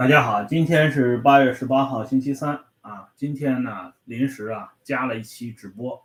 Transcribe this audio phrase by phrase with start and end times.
[0.00, 3.10] 大家好，今天是八月十八号，星期三啊。
[3.16, 6.02] 今天呢，临时啊加了一期直播。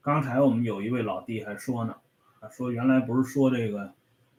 [0.00, 1.96] 刚才我们有一位老弟还说呢，
[2.38, 3.92] 啊说原来不是说这个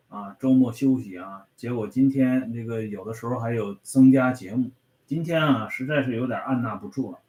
[0.07, 4.71] 啊周末休息啊，结果今天这个有的时候还有增加节目。
[5.05, 7.19] 今天啊实在是有点按捺不住了，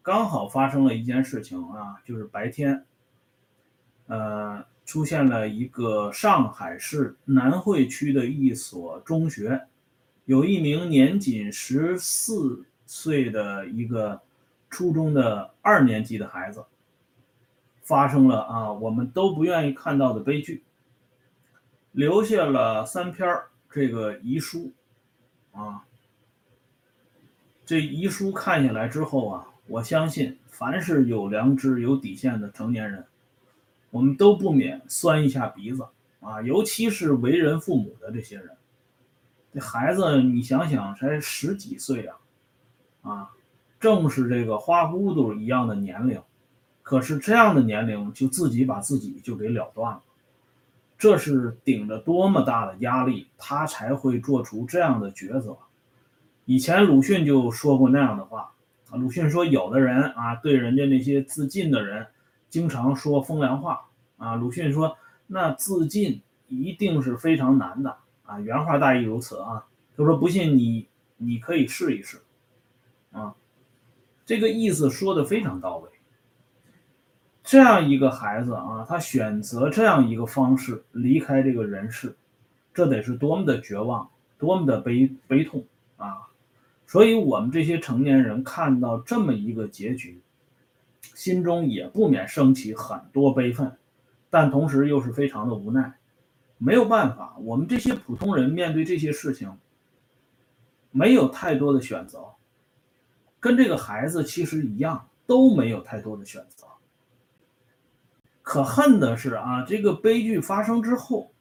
[0.00, 2.84] 刚好发生了一件事情啊，就是白天，
[4.06, 9.66] 呃，出现了一个上海市南汇区的一所中学。
[10.26, 14.22] 有一名年仅十四岁的一个
[14.70, 16.64] 初中的二年级的孩子，
[17.82, 20.64] 发生了啊我们都不愿意看到的悲剧，
[21.92, 23.28] 留下了三篇
[23.70, 24.72] 这个遗书，
[25.52, 25.84] 啊，
[27.66, 33.04] 这遗书看下来之后啊，我相信凡是有良知、有底线的成年人，
[33.90, 35.86] 我们都不免酸一下鼻子
[36.20, 38.48] 啊，尤其是为人父母的这些人。
[39.54, 42.16] 这孩子，你想想，才十几岁啊，
[43.02, 43.30] 啊，
[43.78, 46.20] 正是这个花骨朵一样的年龄，
[46.82, 50.02] 可是这样的年龄就自己把自己就给了断了，
[50.98, 55.56] 这是顶着多么大的压力，他才会做出这样的抉择。
[56.46, 58.52] 以前鲁迅就说过那样的话
[58.90, 62.04] 啊，鲁迅说，有的人啊，对人家那些自尽的人，
[62.50, 64.34] 经常说风凉话啊。
[64.34, 64.96] 鲁迅说，
[65.28, 67.96] 那自尽一定是非常难的。
[68.24, 69.64] 啊，原话大意如此啊。
[69.96, 72.18] 他说：“不信你，你可以试一试。”
[73.12, 73.34] 啊，
[74.26, 75.88] 这个意思说的非常到位。
[77.42, 82.16] 这样一个孩子啊，他选择这样一个方式离开这个人世，
[82.72, 84.08] 这得是多么的绝望，
[84.38, 85.64] 多么的悲悲痛
[85.96, 86.26] 啊！
[86.86, 90.20] 所以，我们这些成年人看到这么一个结局，
[91.14, 93.70] 心中也不免升起很多悲愤，
[94.30, 95.92] 但同时又是非常的无奈。
[96.58, 99.56] 没有办法，我们这些普通人面对这些事情，
[100.90, 102.24] 没有太多的选择，
[103.40, 106.66] 跟这个孩子其实一样，都没有太多的选择。
[108.42, 111.32] 可恨的是啊，这个悲剧发生之后，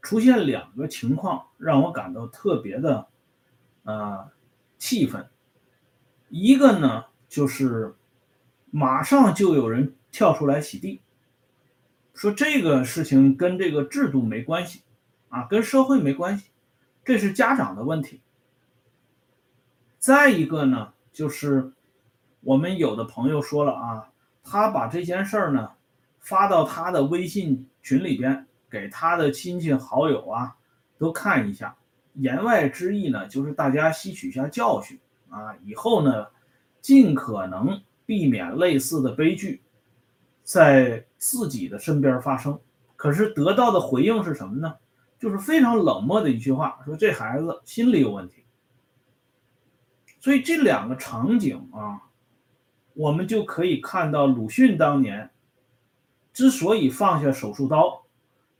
[0.00, 3.06] 出现两个情况让我感到特别的，
[3.84, 4.30] 呃，
[4.78, 5.28] 气愤。
[6.28, 7.94] 一个呢，就是
[8.70, 11.02] 马上就有人跳出来洗地。
[12.20, 14.82] 说这个事情跟这个制度没关系，
[15.30, 16.50] 啊，跟社会没关系，
[17.02, 18.20] 这是家长的问题。
[19.98, 21.72] 再一个呢，就是
[22.42, 24.12] 我们有的朋友说了啊，
[24.44, 25.70] 他把这件事儿呢
[26.18, 30.54] 发到他的微信群里边，给他的亲戚好友啊
[30.98, 31.74] 都看一下，
[32.12, 35.00] 言外之意呢就是大家吸取一下教训
[35.30, 36.26] 啊，以后呢
[36.82, 39.62] 尽可能避免类似的悲剧。
[40.50, 42.58] 在自己的身边发生，
[42.96, 44.74] 可是得到的回应是什么呢？
[45.16, 48.42] 就是非常冷漠的一句话，说这孩子心理有问题。
[50.18, 52.02] 所以这两个场景啊，
[52.94, 55.30] 我们就可以看到鲁迅当年
[56.32, 58.02] 之所以放下手术刀，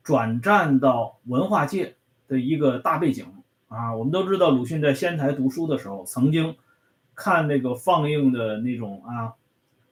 [0.04, 1.96] 转战到文化界
[2.28, 3.26] 的一个大背景
[3.66, 3.96] 啊。
[3.96, 6.56] 我们都知道，鲁迅在仙台读书的时候，曾经
[7.16, 9.34] 看那个放映的那种啊，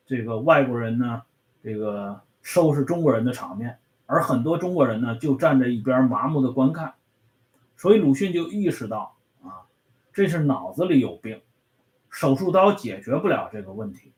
[0.07, 1.23] 这个外国人呢。
[1.63, 6.95] 这个收拾中国人的场面，而很多中国人呢就站在一边麻木的观看，
[7.77, 9.67] 所以鲁迅就意识到啊，
[10.13, 11.41] 这是脑子里有病，
[12.09, 14.13] 手术刀解决不了这个问题，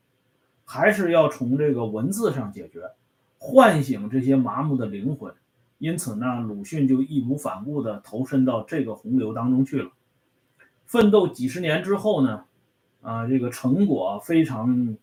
[0.65, 2.83] 还是要从这个文字上解决，
[3.37, 5.33] 唤醒这些麻木的灵魂。
[5.77, 9.91] 因此呢，鲁迅就义无反顾地投身到这个洪流当中去了，
[10.85, 12.45] 奋斗几十年之后呢，
[13.01, 14.95] 啊，这个成果非常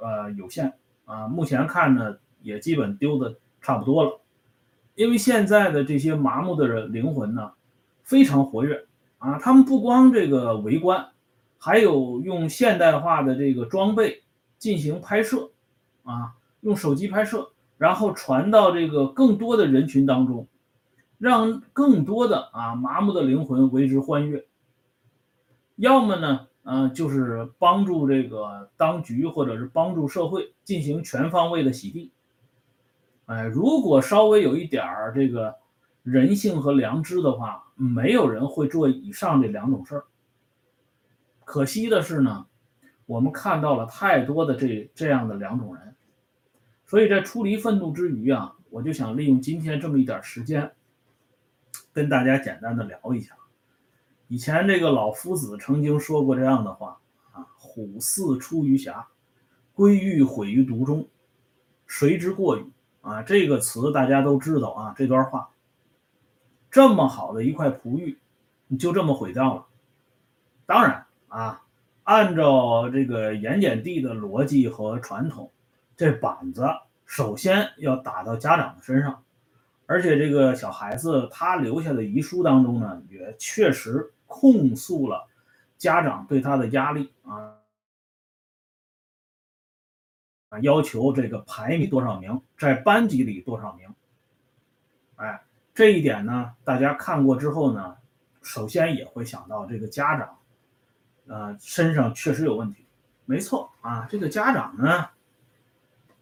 [0.00, 0.74] 呃有限。
[1.06, 4.20] 啊，目前看呢，也基本丢的差不多了，
[4.94, 7.52] 因为现在的这些麻木的人灵魂呢，
[8.04, 8.86] 非常活跃
[9.18, 11.08] 啊，他们不光这个围观，
[11.58, 14.22] 还有用现代化的这个装备
[14.58, 15.50] 进行拍摄，
[16.02, 20.46] 啊，用手机拍摄，然后传到这个更多的人群当中，
[21.18, 24.44] 让更多的啊麻木的灵魂为之欢悦，
[25.76, 26.48] 要么呢？
[26.68, 32.10] 嗯，就是帮助这个当局或者是帮助社会进行全方位的洗地。
[33.26, 35.54] 哎，如果稍微有一点儿这个
[36.02, 40.04] 人性和良知的话，没有人会做以上这两种事儿。
[41.44, 42.46] 可惜的是呢，
[43.06, 45.94] 我们看到了太多的这这样的两种人，
[46.84, 50.72] 所以在出离愤怒之余啊，我就想利用今天这么一点时间，
[51.92, 53.36] 跟大家简单的聊一下。
[54.28, 56.98] 以前这个老夫子曾经说过这样的话
[57.32, 59.06] 啊：“虎兕出于峡，
[59.72, 61.08] 龟欲毁于毒中，
[61.86, 62.64] 谁之过与？”
[63.02, 64.94] 啊，这个词大家都知道啊。
[64.98, 65.50] 这段话，
[66.72, 68.18] 这么好的一块璞玉，
[68.76, 69.64] 就这么毁掉了。
[70.66, 71.62] 当然啊，
[72.02, 75.52] 按照这个盐碱地的逻辑和传统，
[75.96, 76.66] 这板子
[77.04, 79.22] 首先要打到家长的身上，
[79.86, 85.28] 而且这个小孩子他留下的遗书当中呢，也确实控诉了
[85.78, 87.54] 家长对他的压力啊。
[90.62, 93.88] 要求这个排名多少名，在班级里多少名？
[95.16, 95.42] 哎，
[95.74, 97.96] 这一点呢，大家看过之后呢，
[98.42, 100.38] 首先也会想到这个家长，
[101.26, 102.86] 呃，身上确实有问题。
[103.26, 105.10] 没错啊，这个家长呢，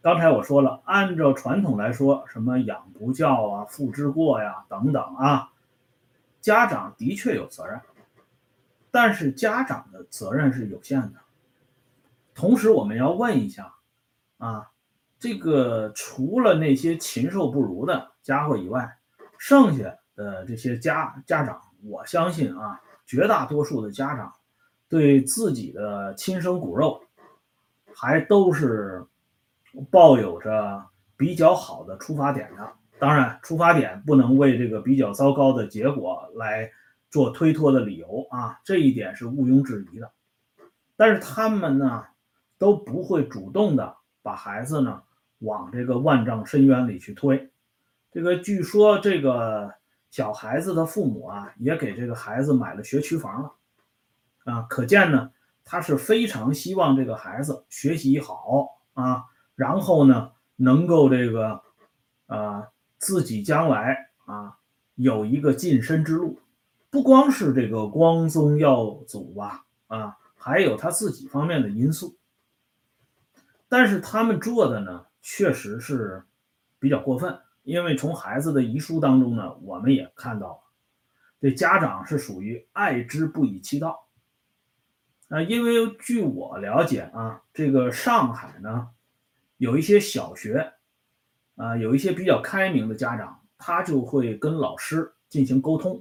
[0.00, 5.52] 刚才我说了，按照传统来说，什么养不教啊、父之过呀等等啊，
[6.40, 7.80] 家长的确有责任，
[8.94, 11.14] 但是家长的责任是有限的。
[12.32, 13.74] 同时，我们要问一下。
[14.38, 14.70] 啊，
[15.18, 18.96] 这个除了那些禽兽不如的家伙以外，
[19.36, 24.32] 剩下的这些家家长，我相信啊，绝大多数的家长
[24.88, 27.02] 对自己的亲生骨肉
[27.96, 29.04] 还都是
[29.90, 30.84] 抱有着
[31.16, 32.72] 比较好的出发点的。
[33.00, 36.70] 当然，出发点不能为这个比较糟糕的结果来
[37.14, 40.10] 做推脱的理由啊，这一点是毋庸置疑的。
[40.96, 42.04] 但是他们呢，
[42.58, 43.96] 都不会主动的。
[44.20, 45.02] 把孩子呢
[45.40, 47.50] 往这个万丈深渊里去推，
[48.10, 49.70] 这个据说这个
[50.10, 53.52] 小孩子的父母啊也给这个孩子买了学区房了，
[54.44, 55.30] 啊，可见呢
[55.62, 61.60] 他是非常希望这个孩子学习好啊，然后呢能够这个
[62.24, 62.66] 啊
[62.96, 64.56] 自己将来啊
[64.94, 66.38] 有一个晋升之路，
[66.94, 72.16] 不光是这个光宗耀祖吧，啊，还有他自己方面的因素。
[73.68, 76.22] 但是他们做的呢，确实是
[76.78, 80.60] 比较过分，因为从孩子的遗书当中呢，我们也看到了，
[81.40, 84.06] 这家长是属于爱之不以其道
[85.30, 85.42] 啊。
[85.42, 88.88] 因为据我了解啊，这个上海呢，
[89.56, 90.72] 有一些小学
[91.56, 96.00] 啊，有一些比较开明的家长，他就会跟老师进行沟通，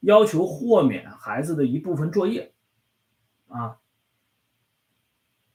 [0.00, 2.52] 要求豁免孩子的一部分作业
[3.48, 3.76] 啊。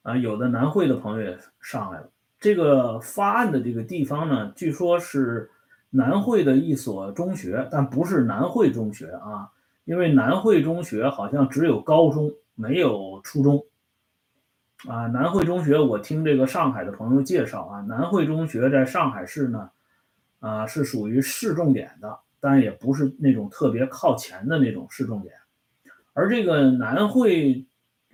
[0.03, 2.09] 啊，有的南汇的朋友也上来了。
[2.39, 5.49] 这个发案的这个地方呢，据说是
[5.89, 9.49] 南汇的一所中学，但不是南汇中学啊，
[9.85, 13.65] 因为南汇中学好像只有高中，没有初中。
[14.89, 19.71] 啊，南汇中学，我听这个上海的朋友介绍啊，南汇中学在上海市呢，
[20.39, 25.33] 啊，是属于市重点的，但也不是那种特别靠前的那种市重点，
[26.11, 27.65] 而这个南汇。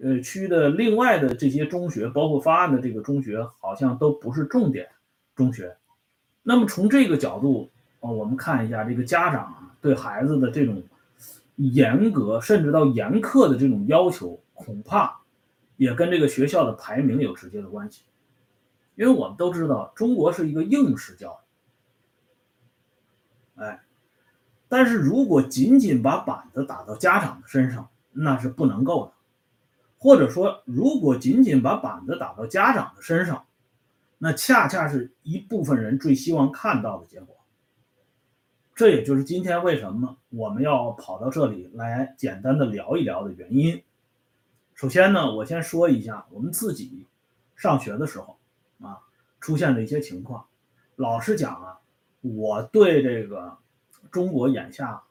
[0.01, 4.87] 呃，区的另外的这些中学，包括发案的这个中学，好像都不是重点
[5.35, 5.75] 中学。
[6.41, 10.81] 那么从这个角度，哦，我们看一下这个家长啊对孩子的这种
[11.57, 15.19] 严格，甚至到严苛的这种要求，恐怕
[15.75, 18.03] 也跟这个学校的排名有直接的关系。
[18.95, 21.37] 因为我们都知道，中国是一个应试教
[23.57, 23.81] 育，哎，
[24.69, 29.11] 但是如果仅仅把板子打到家长的身上，那是不能够的。
[29.97, 33.45] 或者说，如果仅仅把板子打到家长的身上，
[34.17, 37.35] 那恰恰是一部分人最希望看到的结果。
[38.75, 43.83] 这也就是今天为什么我们要跑到这里来简单的聊一聊的原因。
[44.73, 47.05] 首先呢，我先说一下我们自己
[47.57, 48.39] 上学的时候
[48.81, 48.99] 啊
[49.41, 50.45] 出现的一些情况。
[50.95, 51.79] 老实讲啊，
[52.21, 53.57] 我对这个
[54.11, 55.01] 中国眼下。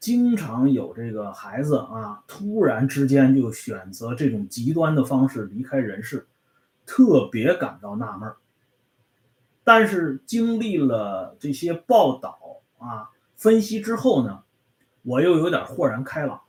[0.00, 6.24] 经常有这个孩子啊，突然之间就选择这种极端的方式离开人世，
[6.86, 8.32] 特别感到纳闷。
[9.64, 12.38] 但是经历了这些报道
[12.78, 14.44] 啊、分析之后呢，
[15.02, 16.40] 我又有点豁然开朗。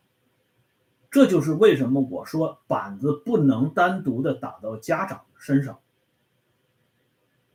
[1.09, 5.79] 这就是为什么我说板子不能单独的打到家长身上。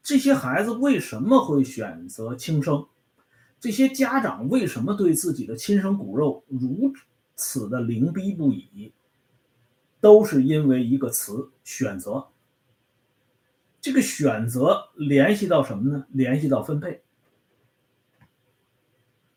[0.02, 2.84] 这些孩子为什么会选择轻生？
[3.60, 6.92] 这些家长为什么对自己的亲生骨肉如
[7.34, 8.92] 此的凌逼不已？
[10.00, 12.26] 都是因为一个词“选择”。
[13.80, 16.06] 这个选择联系到什么呢？
[16.10, 17.02] 联系到分配。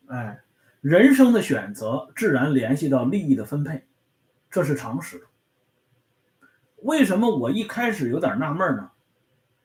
[0.08, 0.40] 哎，
[0.80, 3.86] 人生的选择自然联系到利益的分配，
[4.50, 5.26] 这是常识。
[6.82, 8.90] 为什么我一开始有点纳闷呢？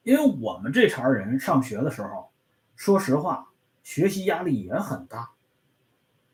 [0.04, 2.30] 因为我们这茬人上学的时候，
[2.76, 3.48] 说实话。
[3.84, 5.30] 学习压力也很大，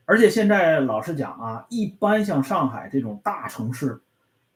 [0.05, 3.99] 而且现在老实讲啊，一般像上海这种大城市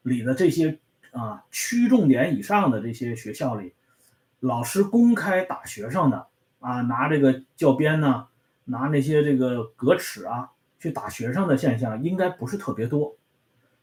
[0.02, 0.78] 里的这些
[1.12, 3.74] 啊区重点以上的这些学校里，
[4.40, 6.26] 老师公开打学生的
[6.60, 8.26] 啊，拿这个教鞭呢，
[8.64, 13.14] 拿那些这个格尺啊去打学生的现象应该不是特别多。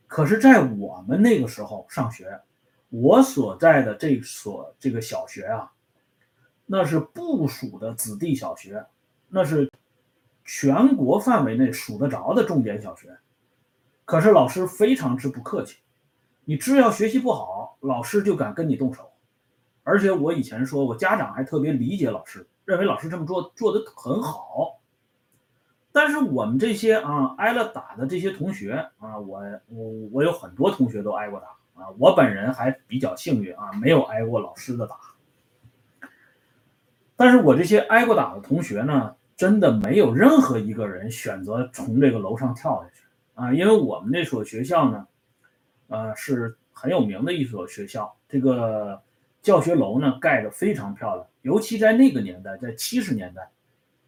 [0.07, 2.41] 可是，在我们那个时候上学，
[2.89, 5.71] 我所在的这所这个小学啊，
[6.65, 8.85] 那是部属的子弟小学，
[9.33, 9.71] 那是
[10.43, 13.17] 全国范围内数得着的重点小学。
[14.03, 15.77] 可是老师非常之不客气，
[16.43, 19.09] 你只要学习不好，老师就敢跟你动手。
[19.83, 24.81] 而且我以前说我，家长还特别理解老师，认为老师这么做做得很好。
[25.93, 31.47] 但是我们这些啊挨了打的这些同学啊，我我我有很多同学都挨过打
[31.81, 34.97] 啊，我本人还比较幸运啊，没有挨过老师的打。
[37.15, 43.01] 但是我这些挨过打的同学呢，真的没有任何一个人选择从这个楼上跳下去
[43.33, 45.07] 啊，因为我们那所学校呢，
[45.87, 49.01] 呃是很有名的一所学校，这个
[49.41, 53.49] 教学楼呢盖得非常漂亮，尤其在那个年代，在七十年代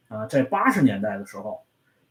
[0.08, 1.60] 啊，在八十年代的时候。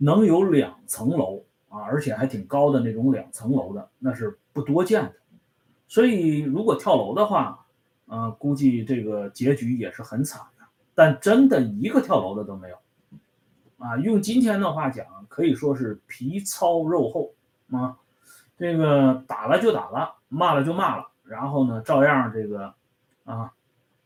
[0.04, 5.12] 能有两层楼啊，而且还挺高的那种两层楼的，那是不多见的。
[5.86, 7.64] 所以如果跳楼的话，
[8.06, 10.66] 呃，估计这个结局也是很惨的。
[10.92, 12.76] 但真的一个跳楼的都没有
[13.82, 13.96] 啊。
[13.98, 17.34] 用今天的话讲，可以说是皮糙肉厚
[17.70, 17.98] 啊。
[18.56, 22.72] 这个打了就打了，骂了就骂了，然后呢，照样这个
[23.24, 23.52] 啊，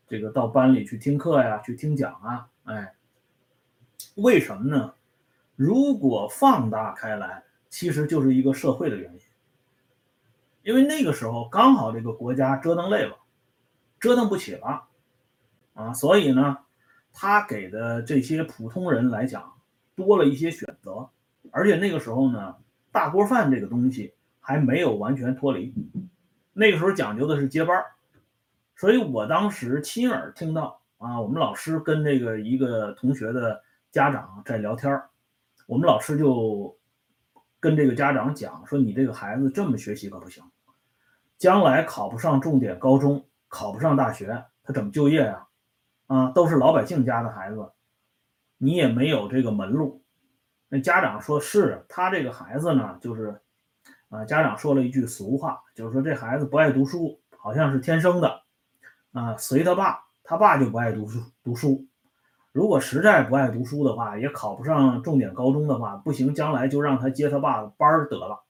[0.07, 2.47] 这个到班里去听课呀，去听讲啊。
[2.63, 2.93] 哎，
[4.15, 4.93] 为什么呢？
[5.55, 9.19] 如果放大开来，其实就是一个社会的原因，
[10.63, 13.15] 因为那个时候刚好这个国家折腾累了，
[13.99, 14.83] 折腾不起了，
[15.73, 16.57] 啊，所以呢，
[17.13, 19.53] 他给的这些普通人来讲
[19.97, 21.09] 多了一些选择，
[21.51, 22.55] 而且那个时候呢，
[22.91, 25.73] 大锅饭这个东西还没有完全脱离，
[26.53, 27.83] 那个时候讲究的是接班
[28.75, 33.61] 所以我当时亲耳听到啊，我们老师跟那个一个同学的
[33.91, 35.01] 家长在聊天。
[35.65, 36.77] 我们老师就
[37.59, 40.43] 跟这个家长讲说：“你这个孩子这么学习可不行，
[41.37, 45.45] 将来考不上重点高中，考不上大学，他怎么就业呀？
[46.05, 47.69] 啊，都是老百姓家的孩子，
[48.57, 50.03] 你也没有这个门路。”
[50.69, 53.39] 那家长说：“是他这个孩子呢，就是
[54.09, 58.41] 啊，家长说了一句俗话，就是说这孩子不爱读书，好像是天生的
[59.13, 61.85] 啊，随他爸，他爸就不爱读书读书。”
[62.51, 68.43] 如果实在不爱读书的话，也考不上重点高中的话，不行，将来就让他接他爸的班儿得了。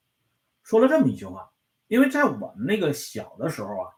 [0.62, 1.50] 说了这么一句话，
[1.88, 3.90] 因为在我们那个小的时候啊，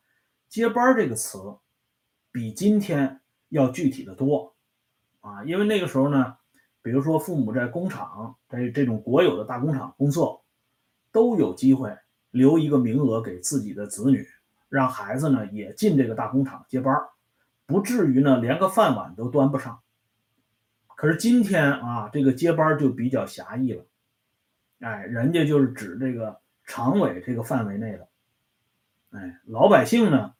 [0.48, 1.38] 接班这个词
[2.32, 4.56] 比今天要具体的多
[5.20, 5.44] 啊。
[5.44, 6.36] 因为那个时候呢，
[6.82, 10.44] 比如说父母在工厂，在这种国有的大工厂工作，
[11.12, 11.96] 都有机会
[12.30, 14.26] 留一个名额给自己的子女，
[14.68, 17.08] 让孩子呢也进这个大工厂接班儿，
[17.66, 19.80] 不至于呢连个饭碗都端不上。
[20.96, 23.84] 可是今天啊，这个接班就比较狭义了，
[24.80, 28.08] 哎，人家就是指这个常委这个范围内的，
[29.12, 30.34] 哎，老百姓呢，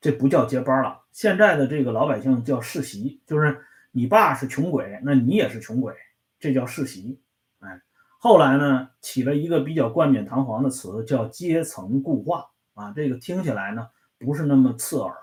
[0.00, 1.02] 这不叫接班了。
[1.12, 3.62] 现在的这个老百姓叫世袭，就是
[3.96, 5.96] 你爸是穷鬼，那你也是穷鬼，
[6.38, 7.18] 这叫世袭。
[7.60, 7.80] 哎，
[8.18, 13.88] 后来呢，起了一个比较冠冕堂皇的词，叫阶层固化啊，这个听起来呢
[14.18, 15.16] 不是那么刺耳，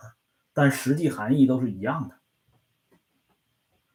[0.53, 2.15] 但实际含义都是一样的。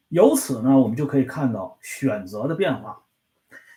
[0.07, 3.03] 由此呢，我们就可以看到选择的变化。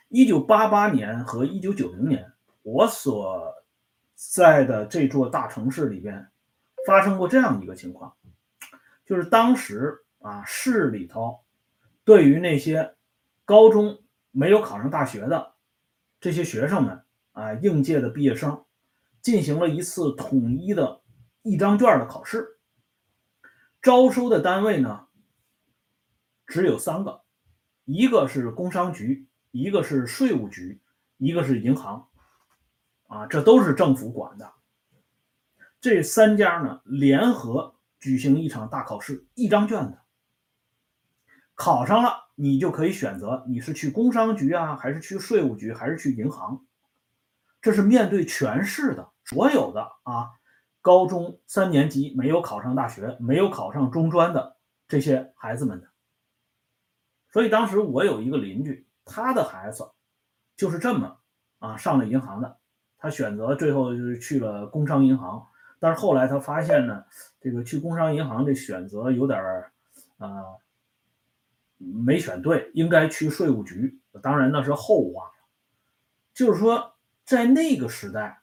[0.08, 2.32] 一九八八年和一九九零年，
[2.62, 3.52] 我所
[4.14, 6.30] 在的这座大城市里边
[6.86, 8.14] 发生过这样一个情况，
[9.04, 11.44] 就是当时啊，市里头
[12.04, 12.96] 对于那些
[13.44, 15.54] 高中没有考上大学的
[16.20, 18.64] 这些学生们啊，应届的毕业生，
[19.20, 21.02] 进行了一次统一的
[21.42, 22.58] 一张卷的考试，
[23.80, 25.06] 招收的单位呢。
[26.44, 27.22] 只有三个，
[27.84, 30.82] 一个是工商局，一个是税务局，
[31.16, 32.06] 一个是银行，
[33.08, 34.52] 啊，这都是政府管的。
[35.80, 39.98] 这三家呢联合举行一场大考试，一张卷子，
[41.62, 46.60] 考上了你就可以选择你是去工商局啊，还是去税务局，还是去银行。
[47.60, 50.28] 这是面对全市的所有的啊，
[50.80, 54.56] 高中三年级没有考上大学，没有考上中专的
[54.88, 55.86] 这些孩子们的。
[57.30, 59.88] 所以当时我有一个邻居，他的孩子
[60.56, 61.16] 就是这么
[61.60, 62.58] 啊上了银行的，
[62.98, 65.46] 他选择最后就是去了工商银行，
[65.78, 67.04] 但是后来他发现呢，
[67.40, 69.72] 这个去工商银行这选择有点儿
[70.18, 70.28] 啊
[72.04, 74.00] 没选对，应该去税务局。
[74.22, 75.32] 当然那是后话了。
[76.34, 78.40] 就是说，在那个时代，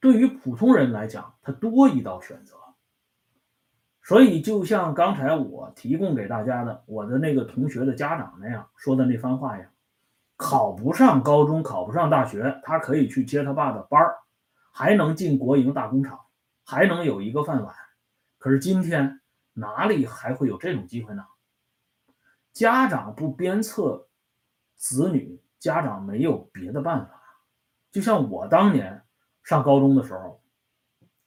[0.00, 2.54] 对于普通人来讲，他多一道选择。
[4.02, 9.68] 所以，就像刚才我提供给大家的我的那个同学的家长那样说的那番话呀，
[10.36, 14.16] 考不上高中，考不上大学，他可以去接他爸的班儿，
[14.72, 16.18] 还能进国营大工厂，
[16.64, 17.74] 还能有一个饭碗。
[18.38, 19.20] 可是今天
[19.52, 21.24] 哪里还会有这种机会呢？
[22.58, 24.08] 家长不鞭策
[24.76, 27.22] 子女，家长没有别的办法。
[27.92, 29.00] 就像我当年
[29.44, 30.42] 上高中的时候，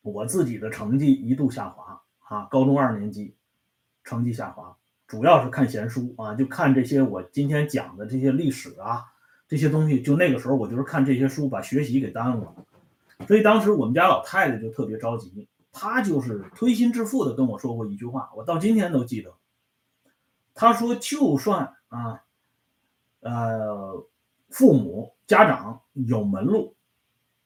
[0.01, 3.33] 我自己的成绩一度下滑啊，高中二年级
[4.03, 4.75] 成绩下滑，
[5.07, 9.05] 主要是看闲书啊，就看这些我今天讲的这些历史啊
[9.47, 10.01] 这些东西。
[10.01, 12.53] 就那个时候，我就是看这些书，把学习给耽误了。
[13.25, 19.33] 所以当时我们家老太太就特别着急，她就是推心置腹的跟我说过一句话，我到今天都记得。
[20.53, 22.24] 他说：“就算啊，
[23.22, 24.08] 呃，
[24.50, 26.75] 父母家长有门路，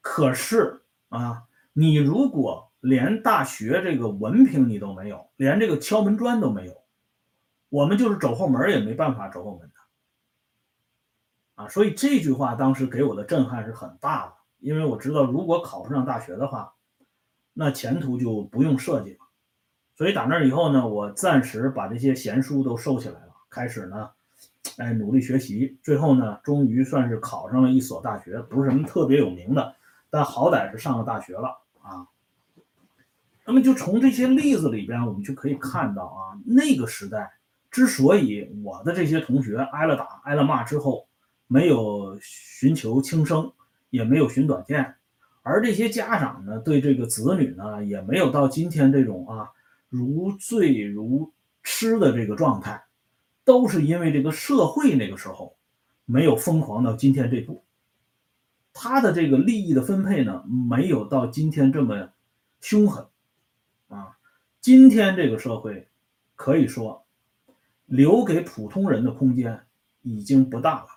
[0.01, 1.43] 可是啊，
[1.73, 6.83] 你如果连大学这个文凭你都没有，连这个敲门砖都没有，
[7.69, 9.75] 我们就是走后门也没办法走后门的。”
[11.63, 14.33] 啊，所以这句话当时给我的震撼是很大的。
[14.59, 16.73] 因为我知道，如果考不上大学的话，
[17.53, 19.24] 那前途就不用设计了。
[19.95, 24.09] 所以打那以后呢，我暂时把这些闲书都收起来了，开始呢，
[24.77, 25.77] 哎，努力学习。
[25.81, 29.75] 最后呢，终于算是考上了一所大学，不是什么特别有名的，
[30.09, 32.07] 但好歹是上了大学了啊。
[33.45, 37.33] 那么就从这些例子里边，我们就可以看到啊，那个时代
[37.71, 41.07] 之所以我的这些同学挨了打、挨了骂之后，
[41.47, 43.51] 没有寻求轻生。
[43.91, 44.93] 也没有寻短见，
[45.41, 49.47] 而这些家长呢，对这个子女呢，也没有到今天这种啊
[49.89, 52.83] 如醉如痴的这个状态，
[53.43, 55.57] 都是因为这个社会那个时候
[56.05, 57.63] 没有疯狂到今天这步，
[58.73, 62.09] 他的这个利益的分配呢，没有到今天这么
[62.61, 63.05] 凶狠
[63.87, 64.17] 啊。
[64.61, 65.87] 今天这个社会
[66.35, 67.05] 可以说
[67.85, 69.65] 留给普通人的空间
[70.01, 70.87] 已经不大了，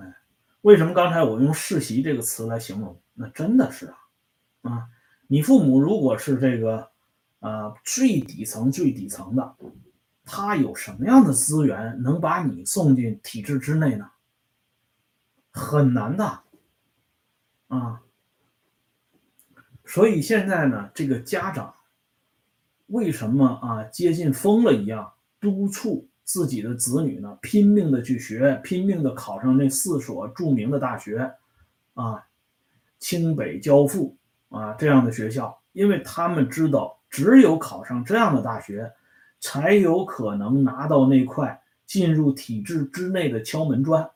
[0.00, 0.14] 哎。
[0.62, 3.00] 为什么刚才我用世袭这个词来形容？
[3.14, 4.88] 那真的是啊，啊，
[5.26, 6.89] 你父母如果是这个，
[7.40, 9.56] 呃，最底层最底层的，
[10.24, 14.10] 他有什么样的资源能把你送进体制之内呢？
[15.50, 16.40] 很难的，
[17.68, 18.00] 啊，
[19.84, 21.74] 所以现在呢，这个家长
[22.86, 26.06] 为什么啊，接近疯了一样督促？
[26.22, 31.34] 自己的子女呢，拼命的去学，拼命的考上那四所著名的大学，
[31.94, 32.24] 啊，
[33.00, 34.16] 清北交附
[34.48, 38.92] 啊这样的学校，因为他们知道，只有考上这样的大学，
[39.40, 44.08] 才有可能拿到那块进入体制之内的敲门砖。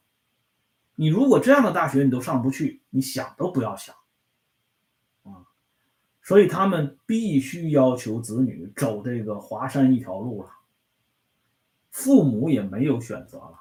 [0.95, 3.93] 你如果这样的大学你都上不去，你想都不要想，
[5.25, 5.43] 啊，
[6.23, 10.51] 所以他们必须要求子女走这个华山一条路了。
[11.91, 13.59] 父母也没有选择了，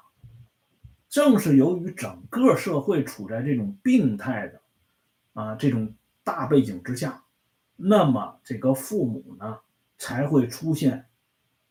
[1.08, 4.60] 正是由于整个社会处在这种病态的
[5.32, 5.92] 啊这种
[6.22, 7.23] 大背景之下，
[7.76, 9.58] 那么这个父母呢
[9.98, 11.06] 才会出现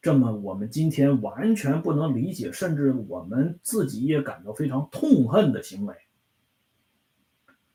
[0.01, 5.95] 这么我们今天完全不能理解，甚至我们自己也感到非常痛恨的行为。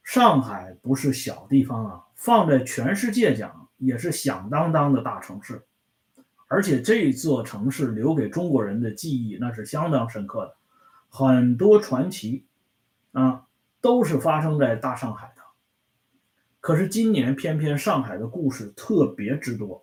[0.02, 5.62] 上海不是小地方啊，放在全世界讲也是响当当的大城市。
[6.48, 10.56] 而且这座城市留给中国人的记忆那是相当深刻的，
[11.08, 12.46] 很多传奇
[13.12, 13.46] 啊
[13.80, 15.34] 都是发生在大上海。
[16.68, 19.82] 可是今年偏偏上海的故事特别之多，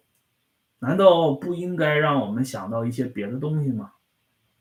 [0.78, 3.92] 难道不应该让我们想到一些别的东西吗？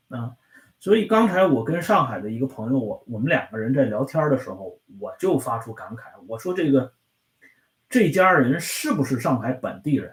[0.09, 0.35] 啊，
[0.79, 6.91] 所以刚才我跟上海的一个朋友，我我们两个人在聊天的时候，我就发出感慨，我说这个
[7.87, 10.11] 这家人是不是上海本地人？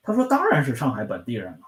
[0.00, 1.66] 他说：“当然是上海本地人了，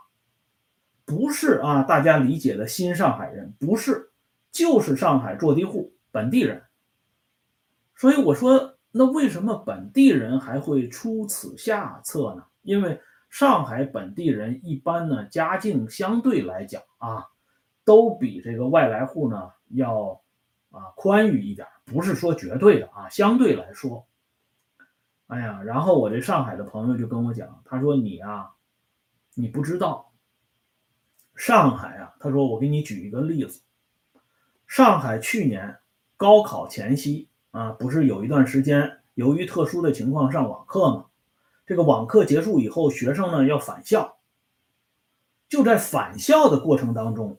[1.04, 4.10] 不是啊，大家理解的新上海人不是，
[4.50, 6.62] 就是上海坐地户本地人。
[7.94, 12.44] 所以我说，那为什么本地人还会出此下策呢？
[12.62, 17.24] 因为上海本地人一般呢，家境相对来讲啊，
[17.84, 20.20] 都比这个外来户呢要
[20.70, 24.04] 啊宽裕一点，不是说绝对的啊，相对来说。”
[25.30, 28.50] 哎呀，然后我这上海的朋友就跟我讲，他说你啊，
[29.34, 30.12] 你不知道，
[31.36, 33.62] 上海啊，他说我给你举一个例子，
[34.66, 35.78] 上海去年
[36.16, 41.06] 高考前夕啊，不是有一段时间由于特殊的情况上网课吗？
[41.66, 44.16] 这个网课结束以后，学生呢要返校，
[45.48, 47.38] 就在返校的过程当中，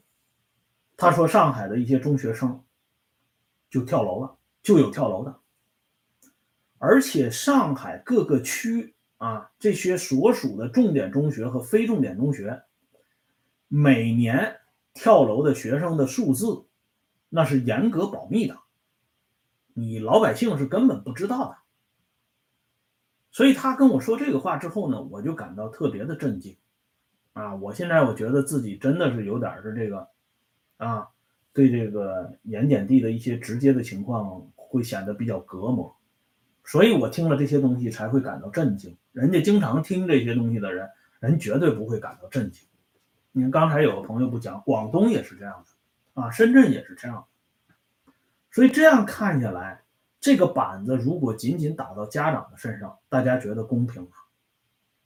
[0.96, 2.64] 他说上海的一些中学生
[3.70, 5.36] 就跳楼了，就有跳楼的。
[6.78, 12.64] 而且上海各个区啊，这些所属的重点中学和非重点中学，
[13.68, 14.58] 每年
[14.94, 16.66] 跳楼的学生的数字，
[17.30, 18.58] 那是严格保密的，
[19.74, 21.58] 你老百姓是根本不知道的。
[23.32, 26.58] 所以他跟我说这个话之后呢，我就感到特别的震惊，
[27.32, 30.08] 啊，我现在我觉得自己真的是有点是这个，
[30.76, 31.08] 啊，
[31.54, 35.96] 对这个盐碱地的一些直接的情况会显得比较隔膜，
[36.66, 38.98] 所以我听了这些东西才会感到震惊。
[39.14, 40.90] 人家经常听这些东西的人，
[41.22, 42.68] 人绝对不会感到震惊。
[43.32, 45.64] 你看刚才有个朋友不讲，广东也是这样
[46.14, 47.26] 的，啊，深圳也是这样，
[48.52, 49.82] 所以这样看下来。
[50.20, 54.10] 这个板子如果仅仅打到家长的身上，大家觉得公平吗？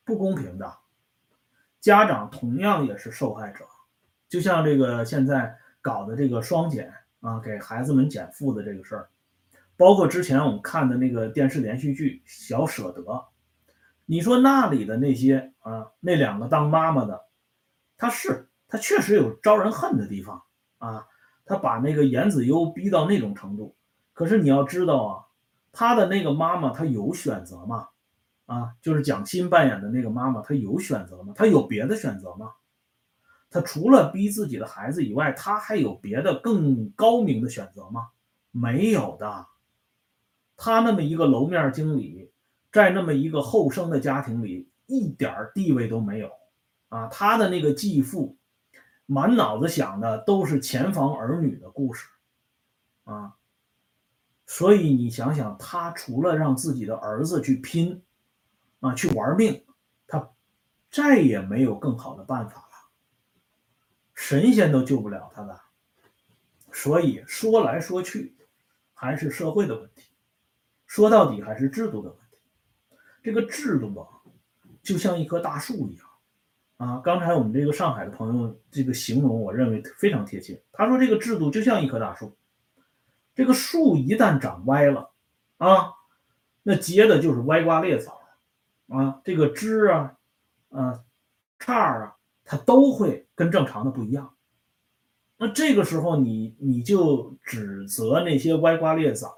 [0.03, 0.77] 不公平的，
[1.79, 3.65] 家长同样也是受害者。
[4.27, 9.09] 就像这个现在搞的这个双减啊，给孩子们减负的这个事儿，
[9.77, 13.01] 包括之前我们看的那个电视连续剧《小舍得》，
[14.05, 17.25] 你说那里的那些啊，那两个当妈妈的，
[17.95, 20.43] 他是他确实有招人恨的地方
[20.77, 21.07] 啊，
[21.45, 23.75] 他把那个严子悠逼到那种程度。
[24.13, 25.23] 可是你要知道啊，
[25.71, 27.87] 他的那个妈妈，她有选择吗？
[28.45, 31.33] 啊，就是蒋欣扮演的那个妈妈，她有选择吗？
[31.35, 32.51] 她有别的选择吗？
[33.49, 38.07] 她除了逼自己的孩子以外，她还有别的更高明的选择吗？
[38.51, 39.45] 没有的。
[40.57, 42.31] 她那么一个楼面经理，
[42.71, 46.29] 在那么一个后生的家庭里，一点地位都没有
[46.89, 47.07] 啊。
[47.07, 48.37] 他的那个继父，
[49.05, 52.07] 满脑子想的都是前房儿女的故事
[53.03, 53.35] 啊。
[54.47, 58.03] 所以你想想，他除了让自己的儿子去拼，
[58.79, 59.65] 啊，去玩命，
[60.05, 60.29] 他
[60.91, 62.89] 再也没有更好的办法了。
[64.13, 65.61] 神仙都救不了他的。
[66.71, 68.35] 所以说来说去，
[68.93, 70.11] 还是社会的问题，
[70.85, 72.37] 说到底还是制度的问题。
[73.23, 74.07] 这个制度吧，
[74.83, 76.04] 就像一棵大树一样，
[76.77, 80.61] 啊，刚才我们这个上海的朋友这个形容，我认为非常贴切。
[80.73, 82.35] 他说这个制度就像一棵大树。
[83.33, 85.09] 这个树一旦长歪了，
[85.57, 85.91] 啊，
[86.63, 88.21] 那结的就是歪瓜裂枣，
[88.87, 90.17] 啊，这个枝啊，
[90.69, 91.03] 啊，
[91.59, 94.33] 杈啊，它都会跟正常的不一样。
[95.37, 99.35] 那这个时候你你就指责那些歪瓜裂枣，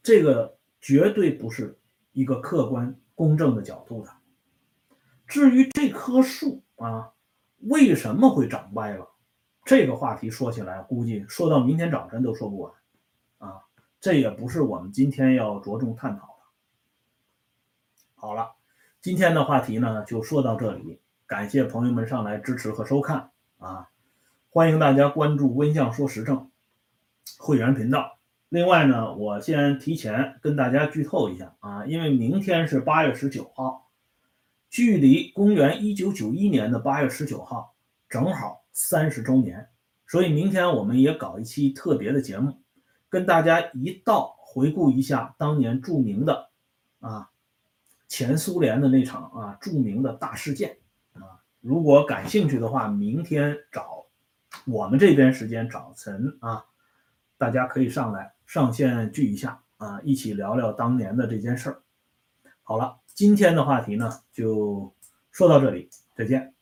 [0.00, 1.76] 这个绝对不是
[2.12, 4.10] 一个客观公正的角度的。
[5.32, 7.10] 至于这棵树啊，
[7.60, 9.08] 为什么会长歪了？
[9.64, 12.72] 这个话题说起来，估计说到明天早晨都说不完，
[13.38, 13.62] 啊，
[13.98, 16.34] 这也不是我们今天要着重探讨的。
[18.14, 18.56] 好了，
[19.00, 23.88] 今天的话题呢就说到这里，感谢朋友们上来支持和收看啊，
[24.50, 26.50] 欢迎大家关注温相说时政
[27.38, 28.18] 会员频道。
[28.50, 33.81] 另外呢，我先提前跟大家剧透一下啊，因为明天是八月十九号，
[34.72, 37.74] 距离公元一九九一年的八月十九号
[38.08, 38.64] 正好。
[38.72, 39.68] 三十周年，
[40.06, 42.58] 所以明天我们也搞一期特别的节目，
[43.10, 46.48] 跟大家一道回顾一下当年著名的
[47.00, 47.28] 啊
[48.08, 50.78] 前苏联的那场啊著名的大事件
[51.12, 51.44] 啊。
[51.60, 54.06] 如果感兴趣的话，明天早
[54.64, 56.64] 我们这边时间早晨啊，
[57.36, 61.82] 大家可以上来上线聚一下啊，一起聊聊当年的这件事儿。
[62.62, 64.92] 好了，今天的话题呢就
[65.30, 66.54] 说到这里，再见。